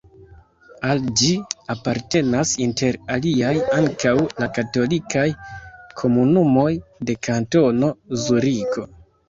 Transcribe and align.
Al 0.93 1.01
ĝi 1.19 1.27
apartenas 1.73 2.53
inter 2.65 2.97
aliaj 3.17 3.53
ankaŭ 3.77 4.15
la 4.45 4.49
katolikaj 4.57 5.29
komunumoj 6.03 6.67
de 7.09 7.21
Kantono 7.31 7.95
Zuriko. 8.27 8.91